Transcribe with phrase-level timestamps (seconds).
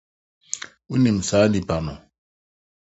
[0.89, 1.93] Wunim saa nipa no?